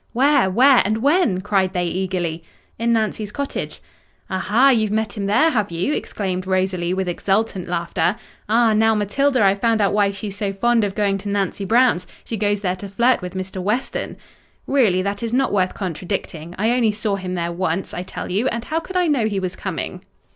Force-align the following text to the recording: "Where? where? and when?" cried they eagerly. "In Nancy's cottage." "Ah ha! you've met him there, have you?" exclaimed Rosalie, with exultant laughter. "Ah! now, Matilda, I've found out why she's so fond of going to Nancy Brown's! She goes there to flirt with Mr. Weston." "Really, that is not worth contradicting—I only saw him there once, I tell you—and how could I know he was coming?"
"Where? 0.13 0.49
where? 0.49 0.81
and 0.83 1.03
when?" 1.03 1.41
cried 1.41 1.73
they 1.73 1.85
eagerly. 1.85 2.43
"In 2.79 2.91
Nancy's 2.91 3.31
cottage." 3.31 3.81
"Ah 4.31 4.39
ha! 4.39 4.69
you've 4.69 4.89
met 4.89 5.13
him 5.15 5.27
there, 5.27 5.51
have 5.51 5.69
you?" 5.69 5.93
exclaimed 5.93 6.47
Rosalie, 6.47 6.91
with 6.91 7.07
exultant 7.07 7.67
laughter. 7.67 8.15
"Ah! 8.49 8.73
now, 8.73 8.95
Matilda, 8.95 9.43
I've 9.43 9.61
found 9.61 9.79
out 9.79 9.93
why 9.93 10.11
she's 10.11 10.35
so 10.35 10.53
fond 10.53 10.83
of 10.83 10.95
going 10.95 11.19
to 11.19 11.29
Nancy 11.29 11.65
Brown's! 11.65 12.07
She 12.25 12.35
goes 12.35 12.61
there 12.61 12.77
to 12.77 12.89
flirt 12.89 13.21
with 13.21 13.35
Mr. 13.35 13.61
Weston." 13.61 14.17
"Really, 14.65 15.03
that 15.03 15.21
is 15.21 15.33
not 15.33 15.53
worth 15.53 15.75
contradicting—I 15.75 16.71
only 16.71 16.93
saw 16.93 17.15
him 17.17 17.35
there 17.35 17.51
once, 17.51 17.93
I 17.93 18.01
tell 18.01 18.31
you—and 18.31 18.65
how 18.65 18.79
could 18.79 18.97
I 18.97 19.05
know 19.05 19.27
he 19.27 19.39
was 19.39 19.55
coming?" 19.55 20.01